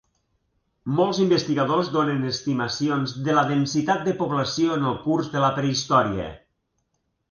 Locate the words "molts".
0.99-1.19